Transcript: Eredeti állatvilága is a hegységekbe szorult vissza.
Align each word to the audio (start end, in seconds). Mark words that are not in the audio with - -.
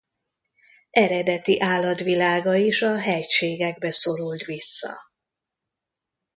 Eredeti 0.89 1.61
állatvilága 1.61 2.53
is 2.55 2.81
a 2.81 2.99
hegységekbe 2.99 3.91
szorult 3.91 4.41
vissza. 4.45 4.97